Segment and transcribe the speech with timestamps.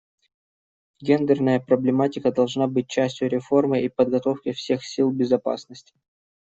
[0.99, 5.93] Гендерная проблематика должна быть частью реформы и подготовки всех сил безопасности.